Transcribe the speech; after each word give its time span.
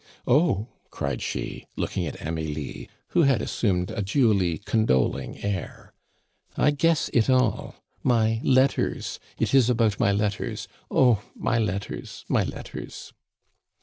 "Oh!" 0.25 0.67
cried 0.89 1.21
she, 1.21 1.67
looking 1.75 2.07
at 2.07 2.19
Amelie, 2.19 2.89
who 3.09 3.21
had 3.21 3.39
assumed 3.39 3.91
a 3.91 4.01
duly 4.01 4.57
condoling 4.57 5.43
air, 5.43 5.93
"I 6.57 6.71
guess 6.71 7.09
it 7.13 7.29
all 7.29 7.75
my 8.01 8.39
letters! 8.43 9.19
It 9.37 9.53
is 9.53 9.69
about 9.69 9.99
my 9.99 10.11
letters. 10.11 10.67
Oh, 10.89 11.21
my 11.35 11.59
letters, 11.59 12.25
my 12.27 12.41
letters!" 12.43 13.13